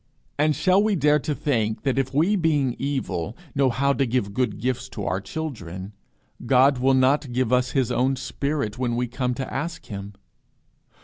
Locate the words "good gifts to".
4.33-5.05